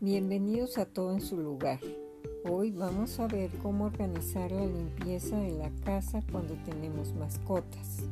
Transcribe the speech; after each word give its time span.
Bienvenidos 0.00 0.78
a 0.78 0.84
todo 0.84 1.12
en 1.12 1.20
su 1.20 1.36
lugar. 1.36 1.80
Hoy 2.48 2.70
vamos 2.70 3.18
a 3.18 3.26
ver 3.26 3.50
cómo 3.60 3.86
organizar 3.86 4.52
la 4.52 4.64
limpieza 4.64 5.36
de 5.36 5.50
la 5.50 5.70
casa 5.84 6.22
cuando 6.30 6.54
tenemos 6.64 7.12
mascotas. 7.14 8.04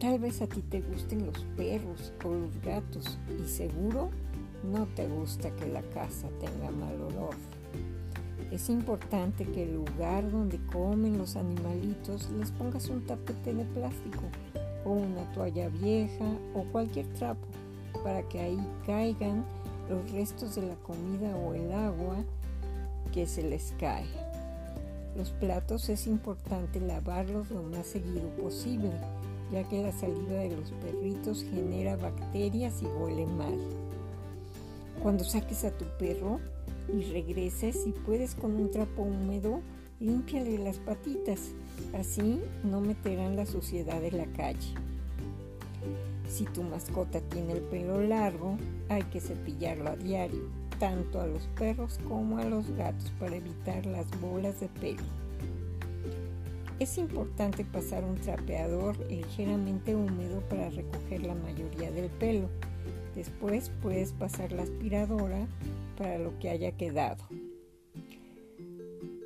Tal 0.00 0.18
vez 0.18 0.42
a 0.42 0.48
ti 0.48 0.62
te 0.62 0.80
gusten 0.80 1.24
los 1.24 1.38
perros 1.56 2.12
o 2.24 2.34
los 2.34 2.60
gatos 2.62 3.20
y 3.40 3.48
seguro 3.48 4.10
no 4.64 4.84
te 4.96 5.06
gusta 5.06 5.54
que 5.54 5.68
la 5.68 5.82
casa 5.90 6.28
tenga 6.40 6.72
mal 6.72 7.00
olor. 7.00 7.36
Es 8.50 8.68
importante 8.68 9.44
que 9.44 9.62
el 9.62 9.76
lugar 9.76 10.28
donde 10.28 10.58
comen 10.72 11.18
los 11.18 11.36
animalitos 11.36 12.30
les 12.32 12.50
pongas 12.50 12.88
un 12.88 13.06
tapete 13.06 13.54
de 13.54 13.64
plástico 13.66 14.24
o 14.84 14.90
una 14.90 15.32
toalla 15.34 15.68
vieja 15.68 16.24
o 16.52 16.64
cualquier 16.72 17.06
trapo 17.12 17.46
para 18.02 18.28
que 18.28 18.40
ahí 18.40 18.58
caigan 18.84 19.44
los 19.88 20.10
restos 20.12 20.54
de 20.54 20.62
la 20.62 20.74
comida 20.76 21.36
o 21.36 21.54
el 21.54 21.72
agua 21.72 22.16
que 23.12 23.26
se 23.26 23.42
les 23.42 23.74
cae. 23.78 24.06
Los 25.16 25.30
platos 25.30 25.88
es 25.88 26.06
importante 26.06 26.80
lavarlos 26.80 27.50
lo 27.50 27.62
más 27.62 27.86
seguido 27.86 28.28
posible, 28.40 28.90
ya 29.52 29.68
que 29.68 29.82
la 29.82 29.92
saliva 29.92 30.40
de 30.40 30.56
los 30.56 30.70
perritos 30.72 31.44
genera 31.44 31.96
bacterias 31.96 32.82
y 32.82 32.86
huele 32.86 33.26
mal. 33.26 33.58
Cuando 35.02 35.24
saques 35.24 35.64
a 35.64 35.70
tu 35.70 35.84
perro 35.98 36.40
y 36.92 37.02
regreses, 37.12 37.82
si 37.82 37.90
puedes 37.90 38.34
con 38.34 38.54
un 38.54 38.70
trapo 38.70 39.02
húmedo, 39.02 39.60
límpiale 40.00 40.58
las 40.58 40.78
patitas, 40.78 41.50
así 41.92 42.40
no 42.64 42.80
meterán 42.80 43.36
la 43.36 43.44
suciedad 43.44 44.02
en 44.02 44.16
la 44.16 44.26
calle. 44.26 44.74
Si 46.32 46.44
tu 46.46 46.62
mascota 46.62 47.20
tiene 47.20 47.52
el 47.52 47.60
pelo 47.60 48.00
largo, 48.00 48.56
hay 48.88 49.02
que 49.02 49.20
cepillarlo 49.20 49.90
a 49.90 49.96
diario, 49.96 50.48
tanto 50.78 51.20
a 51.20 51.26
los 51.26 51.46
perros 51.58 52.00
como 52.08 52.38
a 52.38 52.44
los 52.46 52.70
gatos 52.70 53.12
para 53.20 53.36
evitar 53.36 53.84
las 53.84 54.06
bolas 54.18 54.58
de 54.58 54.68
pelo. 54.68 55.02
Es 56.78 56.96
importante 56.96 57.66
pasar 57.66 58.02
un 58.02 58.14
trapeador 58.14 58.96
ligeramente 59.10 59.94
húmedo 59.94 60.40
para 60.48 60.70
recoger 60.70 61.22
la 61.26 61.34
mayoría 61.34 61.90
del 61.90 62.08
pelo. 62.08 62.48
Después 63.14 63.70
puedes 63.82 64.14
pasar 64.14 64.52
la 64.52 64.62
aspiradora 64.62 65.46
para 65.98 66.16
lo 66.16 66.38
que 66.38 66.48
haya 66.48 66.72
quedado. 66.72 67.22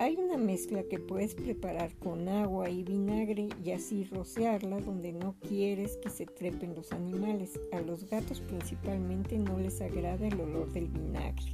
Hay 0.00 0.16
una 0.16 0.38
mezcla 0.38 0.82
que 0.84 0.98
puedes 0.98 1.34
preparar 1.34 1.94
con 1.96 2.26
agua 2.26 2.70
y 2.70 2.82
vinagre 2.84 3.50
y 3.62 3.72
así 3.72 4.04
rociarla 4.04 4.80
donde 4.80 5.12
no 5.12 5.34
quieres 5.46 5.98
que 5.98 6.08
se 6.08 6.24
trepen 6.24 6.74
los 6.74 6.90
animales. 6.92 7.60
A 7.70 7.82
los 7.82 8.08
gatos 8.08 8.40
principalmente 8.40 9.38
no 9.38 9.58
les 9.58 9.82
agrada 9.82 10.26
el 10.26 10.40
olor 10.40 10.72
del 10.72 10.88
vinagre. 10.88 11.52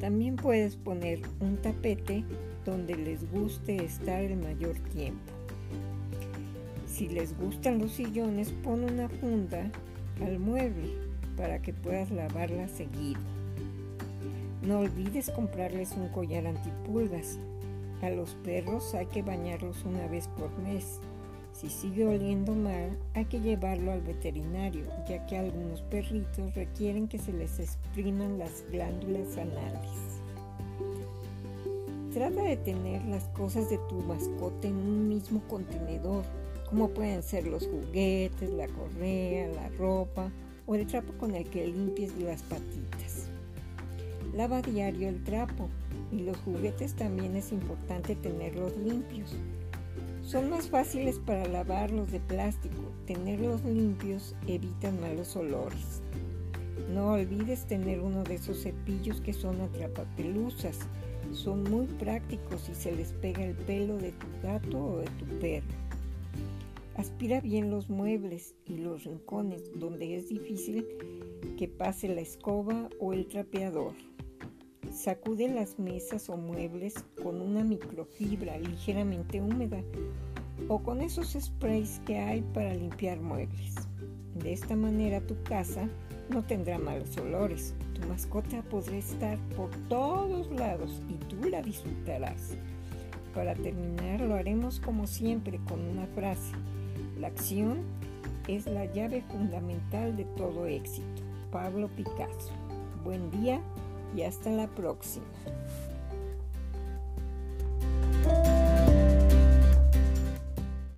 También 0.00 0.34
puedes 0.34 0.74
poner 0.74 1.20
un 1.38 1.56
tapete 1.58 2.24
donde 2.64 2.96
les 2.96 3.30
guste 3.30 3.84
estar 3.84 4.24
el 4.24 4.36
mayor 4.36 4.76
tiempo. 4.92 5.32
Si 6.84 7.08
les 7.08 7.38
gustan 7.38 7.78
los 7.78 7.92
sillones, 7.92 8.50
pon 8.64 8.82
una 8.82 9.08
funda 9.08 9.70
al 10.20 10.40
mueble 10.40 10.88
para 11.36 11.62
que 11.62 11.72
puedas 11.72 12.10
lavarla 12.10 12.66
seguido. 12.66 13.45
No 14.62 14.80
olvides 14.80 15.30
comprarles 15.30 15.92
un 15.92 16.08
collar 16.08 16.46
antipulgas. 16.46 17.38
A 18.02 18.10
los 18.10 18.34
perros 18.36 18.94
hay 18.94 19.06
que 19.06 19.22
bañarlos 19.22 19.84
una 19.84 20.06
vez 20.06 20.28
por 20.28 20.50
mes. 20.58 21.00
Si 21.52 21.70
sigue 21.70 22.06
oliendo 22.06 22.54
mal, 22.54 22.98
hay 23.14 23.24
que 23.24 23.40
llevarlo 23.40 23.92
al 23.92 24.02
veterinario, 24.02 24.84
ya 25.08 25.24
que 25.26 25.38
algunos 25.38 25.80
perritos 25.82 26.54
requieren 26.54 27.08
que 27.08 27.18
se 27.18 27.32
les 27.32 27.58
expriman 27.58 28.38
las 28.38 28.64
glándulas 28.70 29.38
anales. 29.38 30.20
Trata 32.12 32.42
de 32.42 32.56
tener 32.56 33.04
las 33.06 33.24
cosas 33.28 33.70
de 33.70 33.78
tu 33.88 33.96
mascota 33.96 34.68
en 34.68 34.76
un 34.76 35.08
mismo 35.08 35.40
contenedor, 35.48 36.24
como 36.68 36.88
pueden 36.90 37.22
ser 37.22 37.46
los 37.46 37.66
juguetes, 37.66 38.50
la 38.50 38.68
correa, 38.68 39.48
la 39.48 39.68
ropa 39.78 40.30
o 40.66 40.74
el 40.74 40.86
trapo 40.86 41.12
con 41.18 41.34
el 41.34 41.48
que 41.48 41.66
limpies 41.66 42.16
las 42.18 42.42
patitas. 42.42 43.28
Lava 44.34 44.62
diario 44.62 45.08
el 45.08 45.22
trapo 45.24 45.68
y 46.12 46.20
los 46.20 46.36
juguetes 46.38 46.94
también 46.94 47.36
es 47.36 47.52
importante 47.52 48.14
tenerlos 48.16 48.76
limpios. 48.76 49.34
Son 50.22 50.50
más 50.50 50.68
fáciles 50.68 51.18
para 51.20 51.46
lavar 51.46 51.90
los 51.92 52.10
de 52.10 52.18
plástico. 52.18 52.82
Tenerlos 53.06 53.64
limpios 53.64 54.34
evitan 54.48 55.00
malos 55.00 55.36
olores. 55.36 56.02
No 56.92 57.12
olvides 57.12 57.66
tener 57.66 58.00
uno 58.00 58.24
de 58.24 58.34
esos 58.34 58.62
cepillos 58.62 59.20
que 59.20 59.32
son 59.32 59.60
atrapapelusas. 59.60 60.80
Son 61.32 61.62
muy 61.64 61.86
prácticos 61.86 62.62
si 62.62 62.74
se 62.74 62.94
les 62.94 63.12
pega 63.12 63.44
el 63.44 63.54
pelo 63.54 63.98
de 63.98 64.12
tu 64.12 64.26
gato 64.42 64.78
o 64.78 64.98
de 64.98 65.06
tu 65.06 65.24
perro. 65.38 65.66
Aspira 66.96 67.40
bien 67.40 67.70
los 67.70 67.90
muebles 67.90 68.54
y 68.64 68.78
los 68.78 69.04
rincones 69.04 69.70
donde 69.74 70.16
es 70.16 70.28
difícil 70.28 70.86
que 71.58 71.68
pase 71.68 72.08
la 72.08 72.20
escoba 72.20 72.88
o 72.98 73.12
el 73.12 73.26
trapeador. 73.26 73.92
Sacude 74.96 75.48
las 75.48 75.78
mesas 75.78 76.30
o 76.30 76.38
muebles 76.38 76.94
con 77.22 77.42
una 77.42 77.62
microfibra 77.62 78.56
ligeramente 78.56 79.42
húmeda 79.42 79.82
o 80.68 80.82
con 80.82 81.02
esos 81.02 81.36
sprays 81.38 82.00
que 82.06 82.18
hay 82.18 82.40
para 82.54 82.72
limpiar 82.72 83.20
muebles. 83.20 83.74
De 84.36 84.54
esta 84.54 84.74
manera 84.74 85.20
tu 85.20 85.40
casa 85.42 85.86
no 86.30 86.42
tendrá 86.42 86.78
malos 86.78 87.14
olores. 87.18 87.74
Tu 87.92 88.08
mascota 88.08 88.62
podrá 88.62 88.96
estar 88.96 89.38
por 89.54 89.68
todos 89.90 90.50
lados 90.50 91.02
y 91.10 91.16
tú 91.26 91.46
la 91.50 91.60
disfrutarás. 91.60 92.56
Para 93.34 93.54
terminar 93.54 94.22
lo 94.22 94.34
haremos 94.34 94.80
como 94.80 95.06
siempre 95.06 95.60
con 95.68 95.78
una 95.78 96.06
frase. 96.06 96.54
La 97.20 97.26
acción 97.26 97.82
es 98.48 98.64
la 98.64 98.86
llave 98.86 99.22
fundamental 99.28 100.16
de 100.16 100.24
todo 100.24 100.64
éxito. 100.64 101.22
Pablo 101.52 101.88
Picasso. 101.88 102.50
Buen 103.04 103.30
día 103.30 103.60
y 104.14 104.22
hasta 104.22 104.50
la 104.50 104.66
próxima. 104.68 105.26